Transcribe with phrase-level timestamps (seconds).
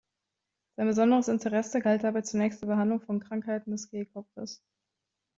[0.77, 4.63] Sein besonderes Interesse galt dabei zunächst der Behandlung von Krankheiten des Kehlkopfes.